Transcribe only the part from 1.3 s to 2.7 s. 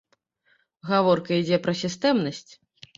ідзе пра сістэмнасць.